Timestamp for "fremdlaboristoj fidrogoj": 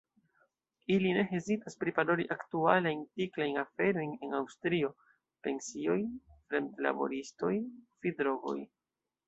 6.49-8.61